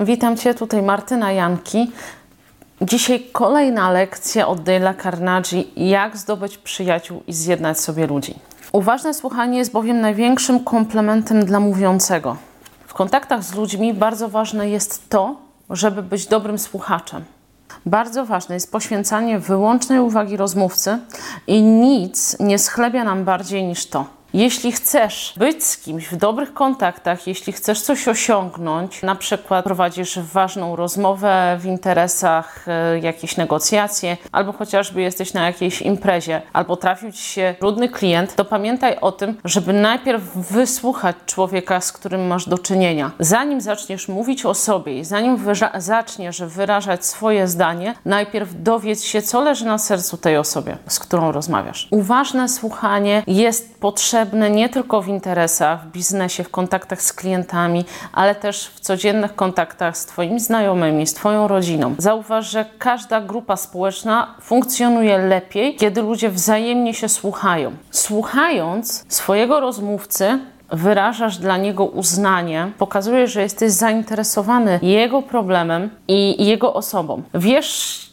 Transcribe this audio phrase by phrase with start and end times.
[0.00, 1.92] Witam Cię, tutaj Martyna Janki.
[2.82, 8.34] Dzisiaj kolejna lekcja od Dale'a Carnegie, jak zdobyć przyjaciół i zjednać sobie ludzi.
[8.72, 12.36] Uważne słuchanie jest bowiem największym komplementem dla mówiącego.
[12.86, 15.36] W kontaktach z ludźmi bardzo ważne jest to,
[15.70, 17.24] żeby być dobrym słuchaczem.
[17.86, 20.98] Bardzo ważne jest poświęcanie wyłącznej uwagi rozmówcy
[21.46, 24.17] i nic nie schlebia nam bardziej niż to.
[24.34, 30.18] Jeśli chcesz być z kimś w dobrych kontaktach, jeśli chcesz coś osiągnąć, na przykład prowadzisz
[30.18, 37.12] ważną rozmowę w interesach, y, jakieś negocjacje, albo chociażby jesteś na jakiejś imprezie, albo trafił
[37.12, 42.48] ci się trudny klient, to pamiętaj o tym, żeby najpierw wysłuchać człowieka, z którym masz
[42.48, 43.10] do czynienia.
[43.20, 45.38] Zanim zaczniesz mówić o sobie i zanim
[45.78, 51.32] zaczniesz wyrażać swoje zdanie, najpierw dowiedz się, co leży na sercu tej osobie, z którą
[51.32, 51.88] rozmawiasz.
[51.90, 57.84] Uważne słuchanie jest potrzebne potrzebne nie tylko w interesach, w biznesie, w kontaktach z klientami,
[58.12, 61.94] ale też w codziennych kontaktach z Twoimi znajomymi, z Twoją rodziną.
[61.98, 67.72] Zauważ, że każda grupa społeczna funkcjonuje lepiej, kiedy ludzie wzajemnie się słuchają.
[67.90, 70.38] Słuchając swojego rozmówcy,
[70.72, 77.22] wyrażasz dla niego uznanie, pokazujesz, że jesteś zainteresowany jego problemem i jego osobą.
[77.34, 78.07] Wiesz,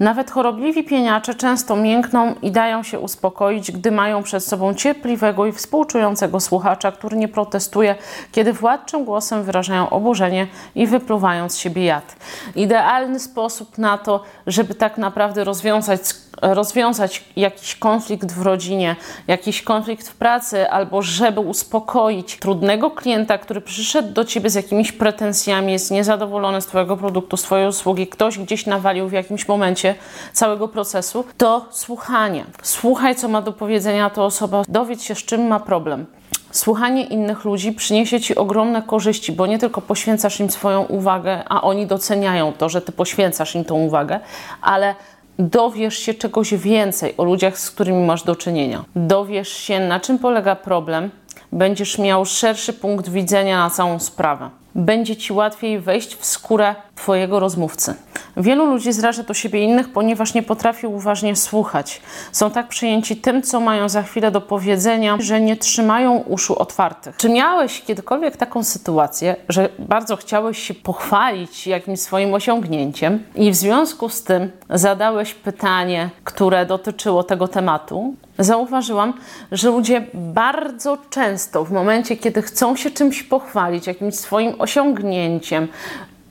[0.00, 5.52] nawet chorobliwi pieniacze często miękną i dają się uspokoić, gdy mają przed sobą cierpliwego i
[5.52, 7.94] współczującego słuchacza, który nie protestuje,
[8.32, 12.16] kiedy władczym głosem wyrażają oburzenie i wypluwają z siebie jad.
[12.56, 16.00] Idealny sposób na to, żeby tak naprawdę rozwiązać,
[16.42, 18.96] rozwiązać jakiś konflikt w rodzinie,
[19.26, 24.92] jakiś konflikt w pracy, albo żeby uspokoić trudnego klienta, który przyszedł do ciebie z jakimiś
[24.92, 29.94] pretensjami, jest niezadowolony z Twojego produktu, z Twojej usługi, ktoś gdzieś nawalił w jakimś momencie
[30.32, 32.44] całego procesu, to słuchanie.
[32.62, 36.06] Słuchaj, co ma do powiedzenia ta osoba, dowiedz się, z czym ma problem.
[36.54, 41.62] Słuchanie innych ludzi przyniesie ci ogromne korzyści, bo nie tylko poświęcasz im swoją uwagę, a
[41.62, 44.20] oni doceniają to, że ty poświęcasz im tą uwagę,
[44.62, 44.94] ale
[45.38, 48.84] dowiesz się czegoś więcej o ludziach, z którymi masz do czynienia.
[48.96, 51.10] Dowiesz się, na czym polega problem,
[51.52, 54.50] będziesz miał szerszy punkt widzenia na całą sprawę.
[54.74, 57.94] Będzie ci łatwiej wejść w skórę Twojego rozmówcy.
[58.36, 62.02] Wielu ludzi zraża do siebie innych, ponieważ nie potrafi uważnie słuchać.
[62.32, 67.16] Są tak przejęci tym, co mają za chwilę do powiedzenia, że nie trzymają uszu otwartych.
[67.16, 73.54] Czy miałeś kiedykolwiek taką sytuację, że bardzo chciałeś się pochwalić jakimś swoim osiągnięciem i w
[73.54, 78.14] związku z tym zadałeś pytanie, które dotyczyło tego tematu?
[78.38, 79.14] Zauważyłam,
[79.52, 85.68] że ludzie bardzo często w momencie, kiedy chcą się czymś pochwalić, jakimś swoim osiągnięciem,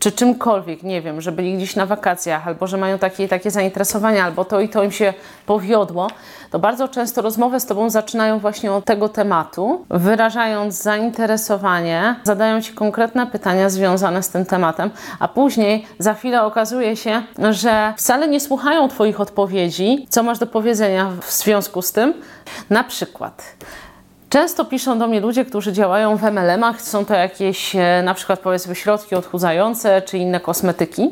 [0.04, 4.26] czy czymkolwiek, nie wiem, że byli gdzieś na wakacjach, albo że mają takie takie zainteresowania,
[4.26, 5.14] albo to i to im się
[5.46, 6.08] powiodło,
[6.52, 12.74] to bardzo często rozmowę z Tobą zaczynają właśnie od tego tematu, wyrażając zainteresowanie, zadają Ci
[12.74, 18.40] konkretne pytania związane z tym tematem, a później za chwilę okazuje się, że wcale nie
[18.40, 22.14] słuchają Twoich odpowiedzi, co masz do powiedzenia w związku z tym.
[22.70, 23.44] Na przykład,
[24.34, 28.40] Często piszą do mnie ludzie, którzy działają w MLM-ach, są to jakieś e, na przykład
[28.40, 31.10] powiedzmy środki odchudzające czy inne kosmetyki.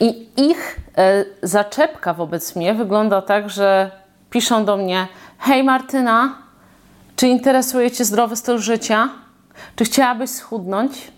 [0.00, 3.90] I ich e, zaczepka wobec mnie wygląda tak, że
[4.30, 5.06] piszą do mnie:
[5.38, 6.34] Hej Martyna,
[7.16, 9.08] czy interesuje Cię zdrowy styl życia?
[9.76, 11.12] Czy chciałabyś schudnąć?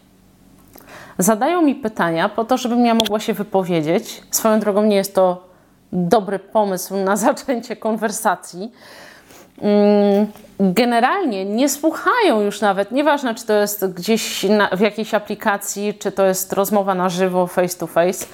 [1.18, 4.22] Zadają mi pytania po to, żebym ja mogła się wypowiedzieć.
[4.30, 5.48] Swoją drogą nie jest to
[5.92, 8.72] dobry pomysł na zaczęcie konwersacji
[10.60, 16.12] generalnie nie słuchają już nawet, nieważne czy to jest gdzieś na, w jakiejś aplikacji, czy
[16.12, 18.26] to jest rozmowa na żywo, face to face.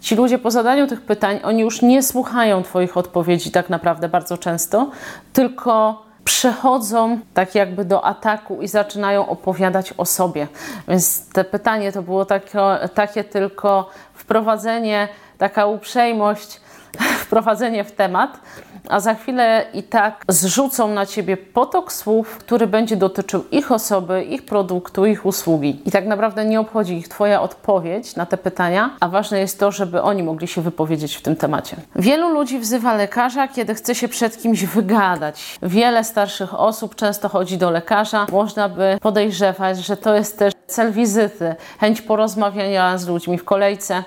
[0.00, 4.38] Ci ludzie po zadaniu tych pytań, oni już nie słuchają Twoich odpowiedzi tak naprawdę bardzo
[4.38, 4.90] często,
[5.32, 10.48] tylko przechodzą tak jakby do ataku i zaczynają opowiadać o sobie.
[10.88, 12.60] Więc te pytanie to było takie,
[12.94, 15.08] takie tylko wprowadzenie,
[15.38, 16.60] taka uprzejmość,
[17.24, 18.40] wprowadzenie w temat,
[18.88, 24.22] a za chwilę i tak zrzucą na ciebie potok słów, który będzie dotyczył ich osoby,
[24.22, 25.82] ich produktu, ich usługi.
[25.84, 29.72] I tak naprawdę nie obchodzi ich Twoja odpowiedź na te pytania, a ważne jest to,
[29.72, 31.76] żeby oni mogli się wypowiedzieć w tym temacie.
[31.96, 35.58] Wielu ludzi wzywa lekarza, kiedy chce się przed kimś wygadać.
[35.62, 38.26] Wiele starszych osób często chodzi do lekarza.
[38.32, 44.04] Można by podejrzewać, że to jest też cel wizyty, chęć porozmawiania z ludźmi w kolejce.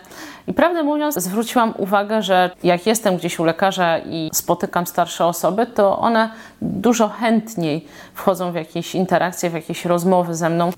[0.47, 5.65] I prawdę mówiąc, zwróciłam uwagę, że jak jestem gdzieś u lekarza i spotykam starsze osoby,
[5.65, 6.29] to one
[6.61, 10.71] dużo chętniej wchodzą w jakieś interakcje, w jakieś rozmowy ze mną.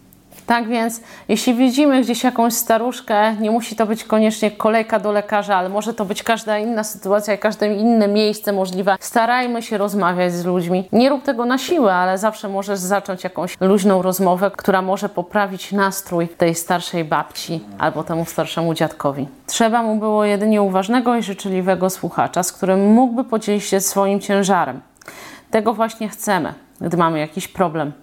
[0.46, 5.56] Tak więc, jeśli widzimy gdzieś jakąś staruszkę, nie musi to być koniecznie kolejka do lekarza,
[5.56, 8.96] ale może to być każda inna sytuacja, każde inne miejsce możliwe.
[9.00, 10.88] Starajmy się rozmawiać z ludźmi.
[10.92, 15.72] Nie rób tego na siłę, ale zawsze możesz zacząć jakąś luźną rozmowę, która może poprawić
[15.72, 19.28] nastrój tej starszej babci albo temu starszemu dziadkowi.
[19.48, 24.82] Trzeba mu było jedynie uważnego i życzliwego słuchacza, z którym mógłby podzielić się swoim ciężarem.
[25.52, 28.03] Tego właśnie chcemy, gdy mamy jakiś problem.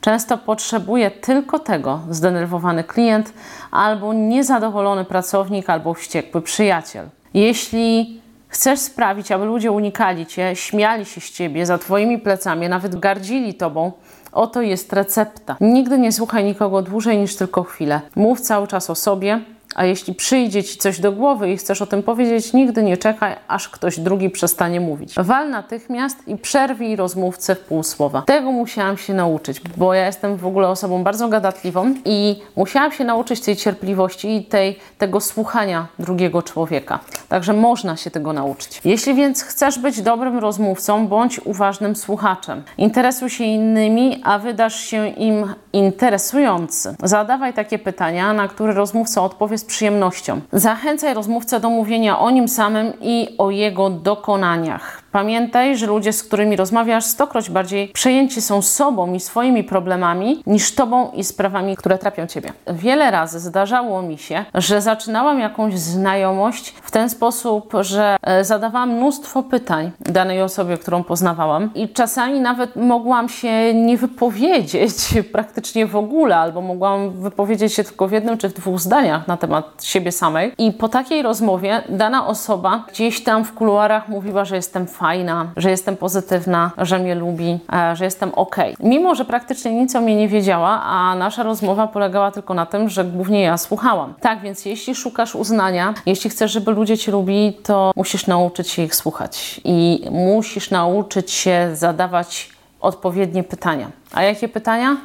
[0.00, 3.32] Często potrzebuje tylko tego zdenerwowany klient,
[3.70, 7.08] albo niezadowolony pracownik, albo wściekły przyjaciel.
[7.34, 13.00] Jeśli chcesz sprawić, aby ludzie unikali cię, śmiali się z ciebie za twoimi plecami, nawet
[13.00, 13.92] gardzili tobą,
[14.32, 15.56] oto jest recepta.
[15.60, 18.00] Nigdy nie słuchaj nikogo dłużej niż tylko chwilę.
[18.16, 19.40] Mów cały czas o sobie,
[19.74, 23.36] a jeśli przyjdzie ci coś do głowy i chcesz o tym powiedzieć, nigdy nie czekaj,
[23.48, 25.14] aż ktoś drugi przestanie mówić.
[25.16, 28.22] Wal natychmiast i przerwij rozmówcę w pół słowa.
[28.26, 33.04] Tego musiałam się nauczyć, bo ja jestem w ogóle osobą bardzo gadatliwą i musiałam się
[33.04, 36.98] nauczyć tej cierpliwości i tej, tego słuchania drugiego człowieka.
[37.28, 38.80] Także można się tego nauczyć.
[38.84, 42.62] Jeśli więc chcesz być dobrym rozmówcą, bądź uważnym słuchaczem.
[42.78, 46.94] Interesuj się innymi, a wydasz się im interesujący.
[47.02, 50.40] Zadawaj takie pytania, na które rozmówca odpowie z przyjemnością.
[50.52, 55.02] Zachęcaj rozmówcę do mówienia o nim samym i o jego dokonaniach.
[55.12, 60.74] Pamiętaj, że ludzie, z którymi rozmawiasz, stokroć bardziej przejęci są sobą i swoimi problemami niż
[60.74, 62.52] tobą i sprawami, które trapią ciebie.
[62.66, 68.90] Wiele razy zdarzało mi się, że zaczynałam jakąś znajomość w ten sposób, że e, zadawałam
[68.90, 74.94] mnóstwo pytań danej osobie, którą poznawałam, i czasami nawet mogłam się nie wypowiedzieć
[75.32, 79.36] praktycznie w ogóle, albo mogłam wypowiedzieć się tylko w jednym czy w dwóch zdaniach na
[79.36, 80.52] temat siebie samej.
[80.58, 85.70] I po takiej rozmowie dana osoba gdzieś tam w kuluarach mówiła, że jestem fajna, że
[85.70, 88.56] jestem pozytywna, że mnie lubi, e, że jestem ok.
[88.80, 92.88] Mimo, że praktycznie nic o mnie nie wiedziała, a nasza rozmowa polegała tylko na tym,
[92.88, 94.14] że głównie ja słuchałam.
[94.20, 98.82] Tak więc, jeśli szukasz uznania, jeśli chcesz, żeby ludzie cię lubili, to musisz nauczyć się
[98.82, 102.50] ich słuchać i musisz nauczyć się zadawać
[102.80, 103.90] odpowiednie pytania.
[104.12, 104.96] A jakie pytania?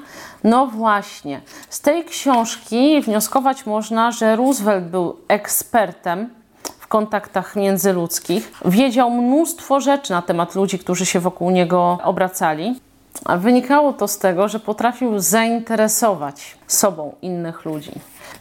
[0.44, 6.30] No właśnie, z tej książki wnioskować można, że Roosevelt był ekspertem
[6.80, 8.52] w kontaktach międzyludzkich.
[8.66, 12.80] Wiedział mnóstwo rzeczy na temat ludzi, którzy się wokół niego obracali.
[13.26, 17.92] A wynikało to z tego, że potrafił zainteresować sobą innych ludzi.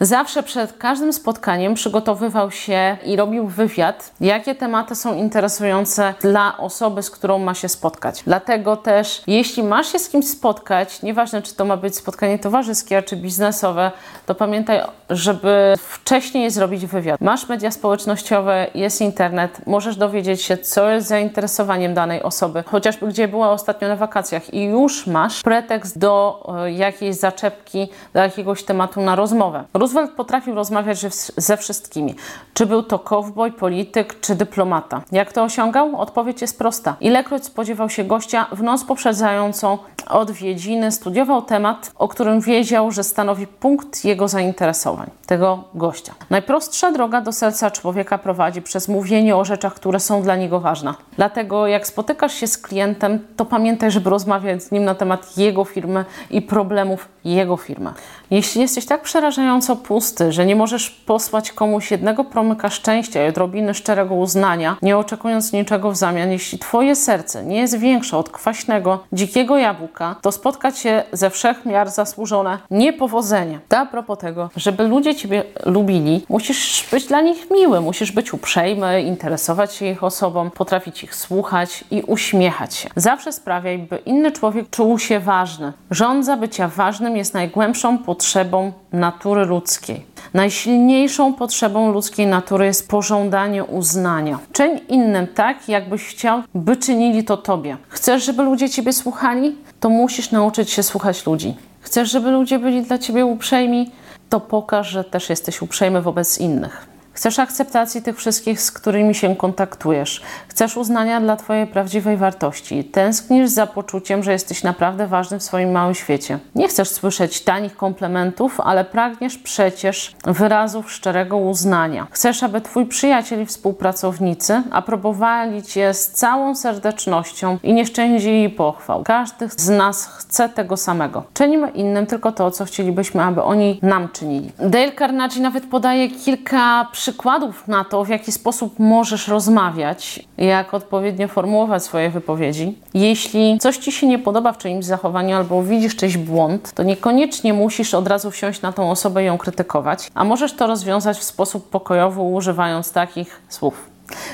[0.01, 7.03] Zawsze przed każdym spotkaniem przygotowywał się i robił wywiad, jakie tematy są interesujące dla osoby,
[7.03, 8.23] z którą ma się spotkać.
[8.27, 13.03] Dlatego też, jeśli masz się z kimś spotkać, nieważne czy to ma być spotkanie towarzyskie
[13.03, 13.91] czy biznesowe,
[14.27, 14.81] to pamiętaj,
[15.11, 17.21] żeby wcześniej zrobić wywiad.
[17.21, 23.29] Masz media społecznościowe, jest internet, możesz dowiedzieć się, co jest zainteresowaniem danej osoby, chociażby gdzie
[23.29, 29.01] była ostatnio na wakacjach i już masz pretekst do e, jakiejś zaczepki, do jakiegoś tematu
[29.01, 29.65] na rozmowę.
[29.75, 30.99] Roosevelt potrafił rozmawiać
[31.37, 32.15] ze wszystkimi.
[32.55, 35.03] Czy był to kowboj, polityk, czy dyplomata.
[35.13, 36.01] Jak to osiągał?
[36.01, 36.97] Odpowiedź jest prosta.
[37.01, 39.79] Ilekroć spodziewał się gościa w noc poprzedzającą
[40.09, 46.15] odwiedziny, studiował temat, o którym wiedział, że stanowi punkt jego zainteresowań, tego gościa.
[46.31, 50.95] Najprostsza droga do serca człowieka prowadzi przez mówienie o rzeczach, które są dla niego ważne.
[51.17, 55.65] Dlatego jak spotykasz się z klientem, to pamiętaj, żeby rozmawiać z nim na temat jego
[55.65, 57.93] firmy i problemów jego firmy.
[58.31, 63.75] Jeśli jesteś tak przerażająco pusty, że nie możesz posłać komuś jednego promyka szczęścia i odrobiny
[63.75, 69.05] szczerego uznania, nie oczekując niczego w zamian, jeśli twoje serce nie jest większe od kwaśnego,
[69.13, 73.61] dzikiego jabłka, to spotkać się ze wszech miar zasłużone niepowodzenie.
[73.71, 79.03] A propos tego, żeby ludzie ciebie lubili, musisz być dla nich miły, musisz być uprzejmy,
[79.03, 82.91] interesować się ich osobą, potrafić ich słuchać i uśmiechać się.
[82.97, 85.73] Zawsze sprawiaj, by inny człowiek czuł się ważny.
[85.91, 90.07] Rządza bycia ważnym jest najgłębszą potrzebą natury ludzkiej.
[90.35, 94.39] Najsilniejszą potrzebą ludzkiej natury jest pożądanie uznania.
[94.53, 97.77] Czyń innym tak, jakbyś chciał, by czynili to tobie.
[97.89, 99.57] Chcesz, żeby ludzie ciebie słuchali?
[99.81, 101.55] To musisz nauczyć się słuchać ludzi.
[101.81, 103.91] Chcesz, żeby ludzie byli dla ciebie uprzejmi?
[104.29, 106.94] To pokaż, że też jesteś uprzejmy wobec innych.
[107.25, 110.23] Chcesz akceptacji tych wszystkich, z którymi się kontaktujesz.
[110.49, 112.85] Chcesz uznania dla Twojej prawdziwej wartości.
[112.85, 116.39] Tęsknisz za poczuciem, że jesteś naprawdę ważny w swoim małym świecie.
[116.55, 122.07] Nie chcesz słyszeć tanich komplementów, ale pragniesz przecież wyrazów szczerego uznania.
[122.11, 129.03] Chcesz, aby Twój przyjaciel i współpracownicy aprobowali Cię z całą serdecznością i nie szczędzili pochwał.
[129.03, 131.25] Każdy z nas chce tego samego.
[131.35, 134.53] Czynimy innym tylko to, co chcielibyśmy, aby oni nam czynili.
[134.59, 140.75] Dale Carnegie nawet podaje kilka przykładów przykładów na to, w jaki sposób możesz rozmawiać, jak
[140.75, 142.79] odpowiednio formułować swoje wypowiedzi.
[142.95, 147.53] Jeśli coś ci się nie podoba w czyimś zachowaniu albo widzisz czyjś błąd, to niekoniecznie
[147.53, 151.25] musisz od razu wsiąść na tą osobę i ją krytykować, a możesz to rozwiązać w
[151.25, 153.91] sposób pokojowy, używając takich słów.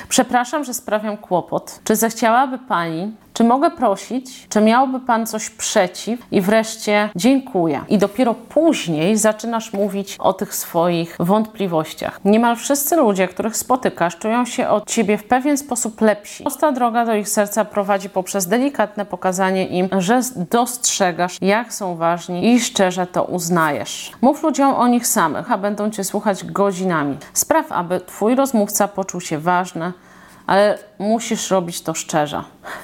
[0.09, 1.79] Przepraszam, że sprawiam kłopot.
[1.83, 6.19] Czy zechciałaby Pani, czy mogę prosić, czy miałby Pan coś przeciw?
[6.31, 7.81] I wreszcie dziękuję.
[7.89, 12.19] I dopiero później zaczynasz mówić o tych swoich wątpliwościach.
[12.25, 16.43] Niemal wszyscy ludzie, których spotykasz, czują się od Ciebie w pewien sposób lepsi.
[16.43, 22.53] Prosta droga do ich serca prowadzi poprzez delikatne pokazanie im, że dostrzegasz, jak są ważni
[22.53, 24.11] i szczerze to uznajesz.
[24.21, 27.17] Mów ludziom o nich samych, a będą Cię słuchać godzinami.
[27.33, 29.93] Spraw, aby Twój rozmówca poczuł się ważny,
[30.47, 32.43] ale musisz robić to szczerze.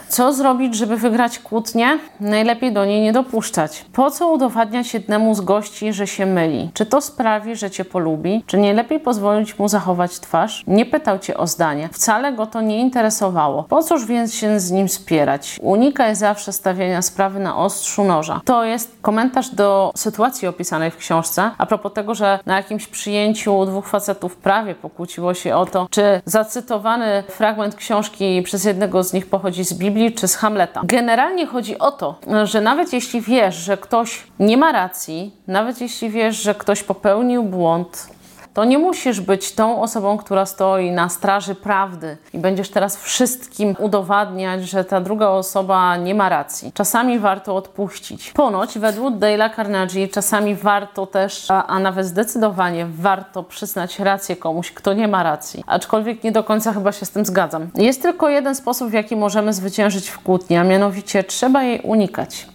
[0.10, 2.00] Co zrobić, żeby wygrać kłótnię?
[2.20, 3.86] Najlepiej do niej nie dopuszczać.
[3.94, 6.70] Po co udowadniać jednemu z gości, że się myli?
[6.74, 8.44] Czy to sprawi, że cię polubi?
[8.46, 10.64] Czy nie lepiej pozwolić mu zachować twarz?
[10.68, 11.90] Nie pytał cię o zdanie.
[11.94, 13.64] Wcale go to nie interesowało.
[13.64, 15.60] Po cóż więc się z nim spierać?
[15.62, 18.42] Unikaj zawsze stawiania sprawy na ostrzu noża.
[18.46, 21.52] To jest komentarz do sytuacji opisanej w książce.
[21.58, 26.22] A propos tego, że na jakimś przyjęciu dwóch facetów prawie pokłóciło się o to, czy
[26.26, 30.82] zacytowany fragment książki przez jednego z nich pochodzi z Biblii czy z Hamleta.
[30.84, 36.10] Generalnie chodzi o to, że nawet jeśli wiesz, że ktoś nie ma racji, nawet jeśli
[36.10, 38.10] wiesz, że ktoś popełnił błąd,
[38.58, 43.76] to nie musisz być tą osobą, która stoi na straży prawdy i będziesz teraz wszystkim
[43.80, 46.72] udowadniać, że ta druga osoba nie ma racji.
[46.74, 48.32] Czasami warto odpuścić.
[48.32, 54.72] Ponoć, według Dale'a Carnegie, czasami warto też, a, a nawet zdecydowanie warto przyznać rację komuś,
[54.72, 55.64] kto nie ma racji.
[55.68, 57.70] Aczkolwiek nie do końca chyba się z tym zgadzam.
[57.76, 62.48] Jest tylko jeden sposób, w jaki możemy zwyciężyć w kłótni, a mianowicie trzeba jej unikać.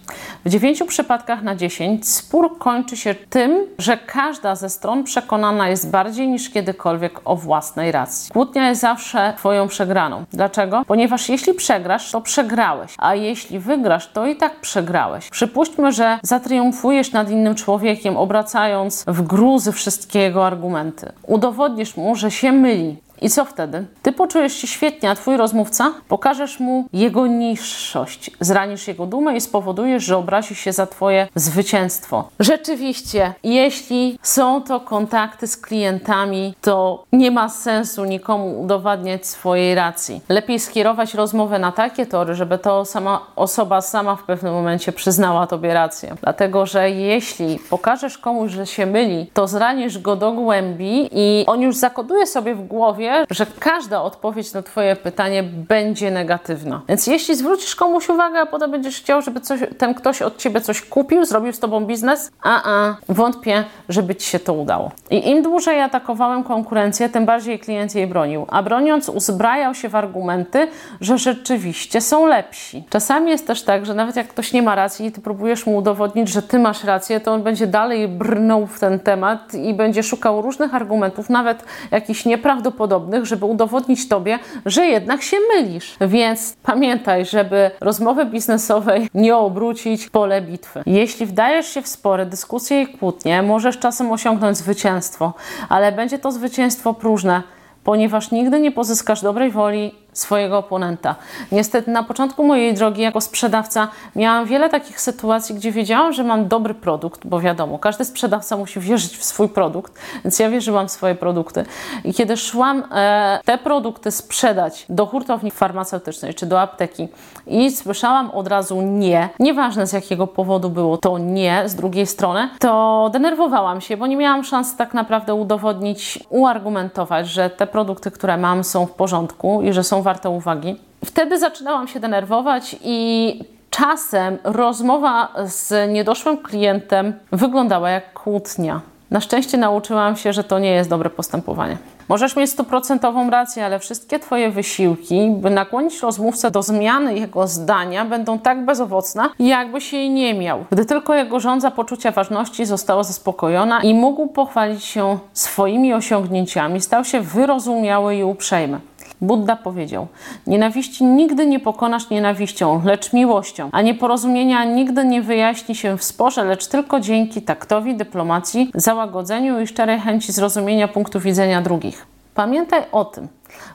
[0.45, 5.89] W dziewięciu przypadkach na dziesięć spór kończy się tym, że każda ze stron przekonana jest
[5.89, 8.31] bardziej niż kiedykolwiek o własnej racji.
[8.33, 10.25] Kłótnia jest zawsze Twoją przegraną.
[10.33, 10.83] Dlaczego?
[10.87, 15.29] Ponieważ jeśli przegrasz, to przegrałeś, a jeśli wygrasz, to i tak przegrałeś.
[15.29, 21.11] Przypuśćmy, że zatriumfujesz nad innym człowiekiem, obracając w gruzy wszystkie jego argumenty.
[21.27, 23.85] Udowodnisz mu, że się myli, i co wtedy?
[24.01, 29.41] Ty poczujesz się świetnie, a twój rozmówca pokażesz mu jego niższość, zranisz jego dumę i
[29.41, 32.29] spowodujesz, że obrazi się za twoje zwycięstwo.
[32.39, 40.21] Rzeczywiście, jeśli są to kontakty z klientami, to nie ma sensu nikomu udowadniać swojej racji.
[40.29, 45.47] Lepiej skierować rozmowę na takie tory, żeby to sama osoba sama w pewnym momencie przyznała
[45.47, 46.15] tobie rację.
[46.21, 51.61] Dlatego, że jeśli pokażesz komuś, że się myli, to zranisz go do głębi i on
[51.61, 56.81] już zakoduje sobie w głowie, że każda odpowiedź na Twoje pytanie będzie negatywna.
[56.87, 60.61] Więc jeśli zwrócisz komuś uwagę, a potem będziesz chciał, żeby coś, ten ktoś od Ciebie
[60.61, 64.91] coś kupił, zrobił z Tobą biznes, a, a wątpię, żeby Ci się to udało.
[65.09, 68.45] I im dłużej atakowałem konkurencję, tym bardziej klient jej bronił.
[68.49, 70.67] A broniąc, uzbrajał się w argumenty,
[71.01, 72.83] że rzeczywiście są lepsi.
[72.89, 75.75] Czasami jest też tak, że nawet jak ktoś nie ma racji i Ty próbujesz mu
[75.75, 80.03] udowodnić, że Ty masz rację, to on będzie dalej brnął w ten temat i będzie
[80.03, 85.95] szukał różnych argumentów, nawet jakichś nieprawdopodobnych, podobnych, żeby udowodnić Tobie, że jednak się mylisz.
[86.01, 90.83] Więc pamiętaj, żeby rozmowy biznesowej nie obrócić pole bitwy.
[90.85, 95.33] Jeśli wdajesz się w spory, dyskusje i kłótnie, możesz czasem osiągnąć zwycięstwo,
[95.69, 97.43] ale będzie to zwycięstwo próżne,
[97.83, 101.15] ponieważ nigdy nie pozyskasz dobrej woli swojego oponenta.
[101.51, 106.47] Niestety na początku mojej drogi jako sprzedawca miałam wiele takich sytuacji, gdzie wiedziałam, że mam
[106.47, 109.93] dobry produkt, bo wiadomo, każdy sprzedawca musi wierzyć w swój produkt,
[110.23, 111.65] więc ja wierzyłam w swoje produkty.
[112.03, 117.07] I kiedy szłam e, te produkty sprzedać do hurtowni farmaceutycznej czy do apteki
[117.47, 122.49] i słyszałam od razu nie, nieważne z jakiego powodu było to nie z drugiej strony,
[122.59, 128.37] to denerwowałam się, bo nie miałam szansy tak naprawdę udowodnić, uargumentować, że te produkty, które
[128.37, 130.75] mam są w porządku i że są warte uwagi.
[131.05, 138.81] Wtedy zaczynałam się denerwować i czasem rozmowa z niedoszłym klientem wyglądała jak kłótnia.
[139.11, 141.77] Na szczęście nauczyłam się, że to nie jest dobre postępowanie.
[142.09, 148.05] Możesz mieć stuprocentową rację, ale wszystkie Twoje wysiłki, by nakłonić rozmówcę do zmiany jego zdania,
[148.05, 150.65] będą tak bezowocne, jakbyś jej nie miał.
[150.71, 157.05] Gdy tylko jego żądza poczucia ważności została zaspokojona i mógł pochwalić się swoimi osiągnięciami, stał
[157.05, 158.79] się wyrozumiały i uprzejmy.
[159.21, 160.07] Buddha powiedział:
[160.47, 166.43] Nienawiści nigdy nie pokonasz nienawiścią, lecz miłością, a nieporozumienia nigdy nie wyjaśni się w sporze,
[166.43, 172.07] lecz tylko dzięki taktowi, dyplomacji, załagodzeniu i szczerej chęci zrozumienia punktu widzenia drugich.
[172.35, 173.27] Pamiętaj o tym,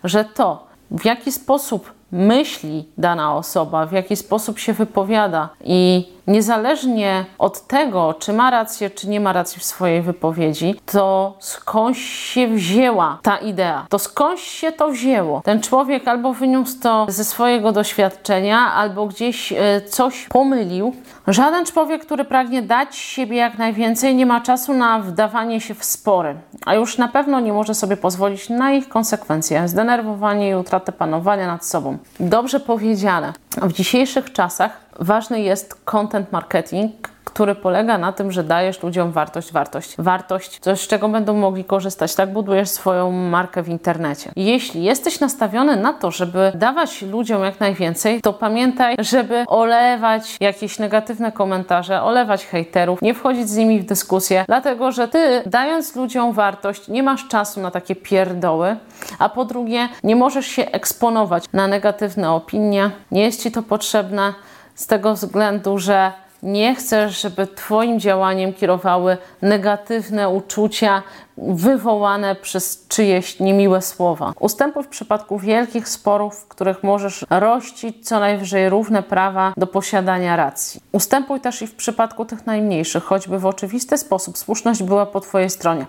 [0.05, 7.25] że to, w jaki sposób myśli dana osoba, w jaki sposób się wypowiada i niezależnie
[7.39, 12.49] od tego, czy ma rację, czy nie ma racji w swojej wypowiedzi, to skądś się
[12.49, 15.41] wzięła ta idea, to skądś się to wzięło.
[15.45, 20.95] Ten człowiek albo wyniósł to ze swojego doświadczenia, albo gdzieś e, coś pomylił.
[21.27, 25.85] Żaden człowiek, który pragnie dać siebie jak najwięcej, nie ma czasu na wdawanie się w
[25.85, 26.35] spory,
[26.67, 31.47] a już na pewno nie może sobie pozwolić na ich konsekwencje, zdenerwowanie i utratę panowania
[31.47, 31.99] nad sobą.
[32.21, 33.33] Dobrze powiedziane.
[33.63, 39.53] W dzisiejszych czasach ważny jest content marketing, który polega na tym, że dajesz ludziom wartość,
[39.53, 42.15] wartość, wartość, coś z czego będą mogli korzystać.
[42.15, 44.33] Tak budujesz swoją markę w internecie.
[44.37, 50.79] Jeśli jesteś nastawiony na to, żeby dawać ludziom jak najwięcej, to pamiętaj, żeby olewać jakieś
[50.79, 56.33] negatywne komentarze, olewać hejterów, nie wchodzić z nimi w dyskusję, dlatego że ty dając ludziom
[56.33, 58.77] wartość, nie masz czasu na takie pierdoły,
[59.19, 64.35] a po drugie, nie możesz się eksponować na negatywne opinie, nie jest ci to potrzebne
[64.79, 71.03] z tego względu, że nie chcesz, żeby Twoim działaniem kierowały negatywne uczucia
[71.43, 74.33] wywołane przez czyjeś niemiłe słowa.
[74.41, 80.37] Ustępuj w przypadku wielkich sporów, w których możesz rościć co najwyżej równe prawa do posiadania
[80.37, 80.81] racji.
[80.93, 85.51] Ustępuj też i w przypadku tych najmniejszych, choćby w oczywisty sposób słuszność była po Twojej
[85.51, 85.87] stronie.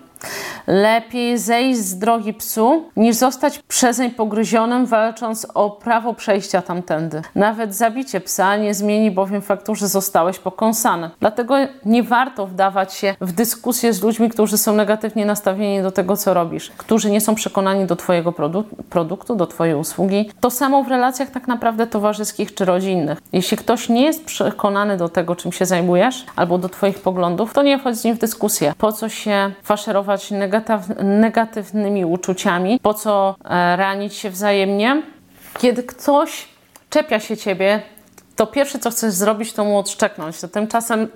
[0.68, 7.22] Lepiej zejść z drogi psu, niż zostać przezeń pogryzionym, walcząc o prawo przejścia tamtędy.
[7.36, 11.10] Nawet zabicie psa nie zmieni bowiem faktu, że zostałeś pokąsany.
[11.20, 15.39] Dlatego nie warto wdawać się w dyskusję z ludźmi, którzy są negatywnie nastawieni
[15.84, 20.32] do tego, co robisz, którzy nie są przekonani do Twojego produ produktu, do Twojej usługi.
[20.40, 23.22] To samo w relacjach tak naprawdę towarzyskich czy rodzinnych.
[23.34, 27.64] Jeśli ktoś nie jest przekonany do tego, czym się zajmujesz, albo do Twoich poglądów, to
[27.64, 28.74] nie wchodź z nim w dyskusję.
[28.78, 30.32] Po co się faszerować
[31.04, 35.02] negatywnymi uczuciami, po co e, ranić się wzajemnie.
[35.58, 36.48] Kiedy ktoś
[36.90, 37.82] czepia się ciebie,
[38.36, 40.42] to pierwsze, co chcesz zrobić, to mu odszczeknąć.
[40.42, 41.08] To tymczasem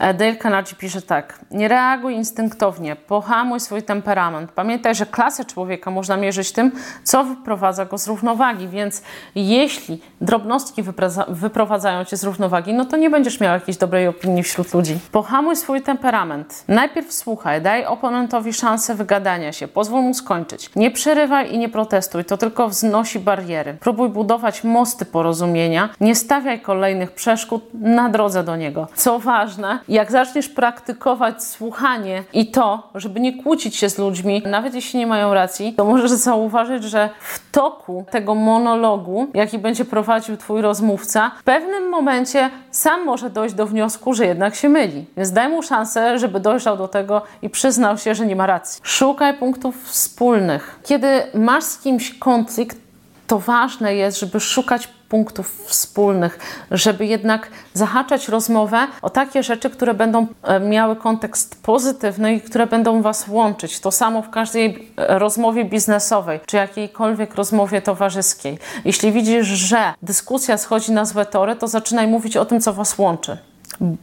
[0.00, 4.52] Dale Carnegie pisze tak: Nie reaguj instynktownie, pohamuj swój temperament.
[4.52, 6.72] Pamiętaj, że klasę człowieka można mierzyć tym,
[7.04, 9.02] co wyprowadza go z równowagi, więc
[9.34, 10.82] jeśli drobnostki
[11.28, 14.98] wyprowadzają cię z równowagi, no to nie będziesz miał jakiejś dobrej opinii wśród ludzi.
[15.12, 16.64] Pohamuj swój temperament.
[16.68, 20.70] Najpierw słuchaj, daj oponentowi szansę wygadania się, pozwól mu skończyć.
[20.76, 23.76] Nie przerywaj i nie protestuj, to tylko wznosi bariery.
[23.80, 28.88] Próbuj budować mosty porozumienia, nie stawiaj kolejnych przeszkód na drodze do niego.
[28.94, 34.74] Co ważne, jak zaczniesz praktykować słuchanie i to, żeby nie kłócić się z ludźmi, nawet
[34.74, 40.36] jeśli nie mają racji, to możesz zauważyć, że w toku tego monologu, jaki będzie prowadził
[40.36, 45.04] twój rozmówca, w pewnym momencie sam może dojść do wniosku, że jednak się myli.
[45.16, 48.80] Więc daj mu szansę, żeby dojrzał do tego i przyznał się, że nie ma racji.
[48.84, 50.80] Szukaj punktów wspólnych.
[50.84, 52.89] Kiedy masz z kimś konflikt,
[53.30, 56.38] to ważne jest, żeby szukać punktów wspólnych,
[56.70, 62.66] żeby jednak zahaczać rozmowę o takie rzeczy, które będą e, miały kontekst pozytywny i które
[62.66, 63.80] będą Was łączyć.
[63.80, 68.58] To samo w każdej e, rozmowie biznesowej, czy jakiejkolwiek rozmowie towarzyskiej.
[68.84, 72.98] Jeśli widzisz, że dyskusja schodzi na złe tory, to zaczynaj mówić o tym, co Was
[72.98, 73.38] łączy.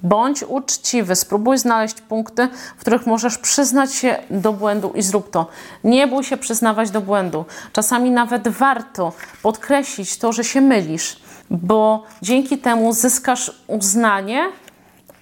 [0.03, 5.47] Bądź uczciwy, spróbuj znaleźć punkty, w których możesz przyznać się do błędu i zrób to.
[5.83, 7.45] Nie bój się przyznawać do błędu.
[7.73, 14.45] Czasami nawet warto podkreślić to, że się mylisz, bo dzięki temu zyskasz uznanie,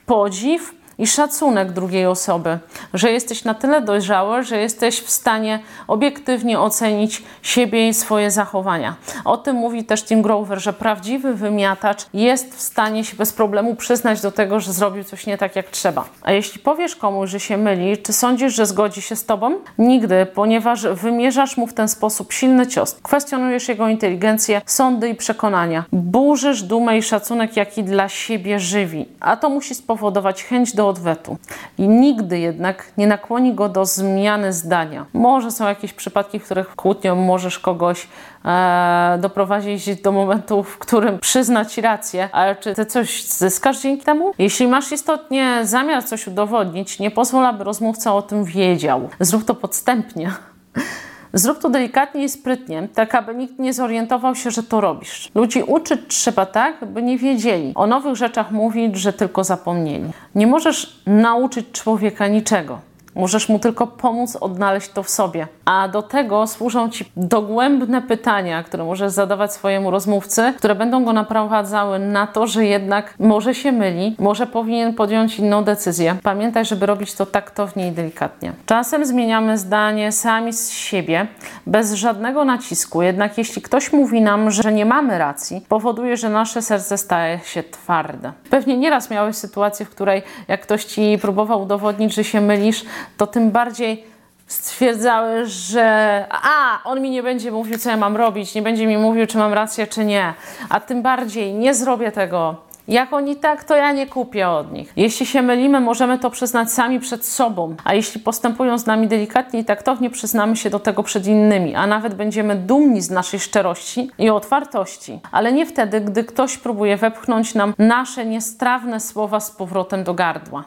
[0.05, 2.59] podziw i szacunek drugiej osoby,
[2.93, 8.95] że jesteś na tyle dojrzały, że jesteś w stanie obiektywnie ocenić siebie i swoje zachowania.
[9.25, 13.75] O tym mówi też Tim Grover, że prawdziwy wymiatacz jest w stanie się bez problemu
[13.75, 16.05] przyznać do tego, że zrobił coś nie tak jak trzeba.
[16.21, 19.59] A jeśli powiesz komuś, że się myli, czy sądzisz, że zgodzi się z tobą?
[19.77, 22.95] Nigdy, ponieważ wymierzasz mu w ten sposób silny cios.
[23.03, 25.83] Kwestionujesz jego inteligencję, sądy i przekonania.
[25.91, 29.05] Burzysz dumę i szacunek, jaki dla siebie żywi.
[29.19, 31.37] A to musi spowodować chęć odwetu.
[31.77, 35.05] I nigdy jednak nie nakłoni go do zmiany zdania.
[35.13, 38.07] Może są jakieś przypadki, w których kłótnią możesz kogoś
[38.45, 44.03] e, doprowadzić do momentu, w którym przyzna ci rację, ale czy ty coś zyskasz dzięki
[44.03, 44.33] temu?
[44.37, 49.09] Jeśli masz istotnie zamiar coś udowodnić, nie pozwól, aby rozmówca o tym wiedział.
[49.19, 50.31] Zrób to podstępnie.
[51.37, 55.31] Zrób to delikatnie i sprytnie, tak aby nikt nie zorientował się, że to robisz.
[55.35, 57.71] Ludzi uczyć trzeba tak, by nie wiedzieli.
[57.75, 60.11] O nowych rzeczach mówić, że tylko zapomnieli.
[60.35, 62.79] Nie możesz nauczyć człowieka niczego.
[63.15, 65.47] Możesz mu tylko pomóc odnaleźć to w sobie.
[65.65, 71.13] A do tego służą ci dogłębne pytania, które możesz zadawać swojemu rozmówcy, które będą go
[71.13, 76.15] naprowadzały na to, że jednak może się myli, może powinien podjąć inną decyzję.
[76.23, 78.53] Pamiętaj, żeby robić to taktownie i delikatnie.
[78.65, 81.27] Czasem zmieniamy zdanie sami z siebie,
[81.67, 83.01] bez żadnego nacisku.
[83.01, 87.63] Jednak jeśli ktoś mówi nam, że nie mamy racji, powoduje, że nasze serce staje się
[87.63, 88.31] twarde.
[88.49, 92.85] Pewnie nieraz miałeś sytuację, w której jak ktoś ci próbował udowodnić, że się mylisz,
[93.17, 94.03] to tym bardziej
[94.47, 98.97] stwierdzały, że a, on mi nie będzie mówił, co ja mam robić, nie będzie mi
[98.97, 100.33] mówił, czy mam rację, czy nie,
[100.69, 102.65] a tym bardziej nie zrobię tego.
[102.87, 104.93] Jak oni tak, to ja nie kupię od nich.
[104.95, 109.59] Jeśli się mylimy, możemy to przyznać sami przed sobą, a jeśli postępują z nami delikatnie
[109.59, 114.11] i taktownie, przyznamy się do tego przed innymi, a nawet będziemy dumni z naszej szczerości
[114.17, 120.03] i otwartości, ale nie wtedy, gdy ktoś próbuje wepchnąć nam nasze niestrawne słowa z powrotem
[120.03, 120.63] do gardła.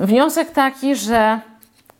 [0.00, 1.40] Wniosek taki, że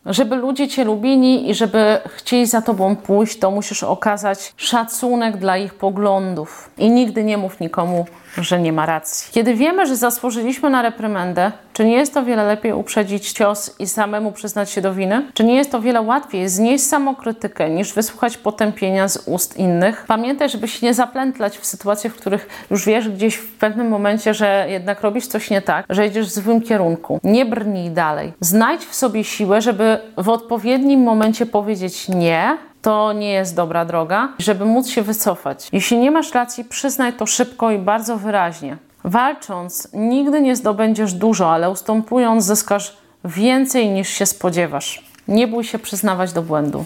[0.05, 5.57] żeby ludzie Cię lubili i żeby chcieli za Tobą pójść, to musisz okazać szacunek dla
[5.57, 6.71] ich poglądów.
[6.77, 8.05] I nigdy nie mów nikomu,
[8.37, 9.31] że nie ma racji.
[9.31, 13.87] Kiedy wiemy, że zasłużyliśmy na reprymendę, czy nie jest to wiele lepiej uprzedzić cios i
[13.87, 15.25] samemu przyznać się do winy?
[15.33, 20.05] Czy nie jest to wiele łatwiej znieść samokrytykę, niż wysłuchać potępienia z ust innych?
[20.07, 24.33] Pamiętaj, żeby się nie zaplętlać w sytuacje, w których już wiesz gdzieś w pewnym momencie,
[24.33, 27.19] że jednak robisz coś nie tak, że idziesz w złym kierunku.
[27.23, 28.33] Nie brnij dalej.
[28.39, 34.29] Znajdź w sobie siłę, żeby w odpowiednim momencie powiedzieć nie, to nie jest dobra droga,
[34.39, 35.69] żeby móc się wycofać.
[35.71, 38.77] Jeśli nie masz racji, przyznaj to szybko i bardzo wyraźnie.
[39.03, 45.05] Walcząc, nigdy nie zdobędziesz dużo, ale ustępując, zyskasz więcej niż się spodziewasz.
[45.27, 46.85] Nie bój się przyznawać do błędu.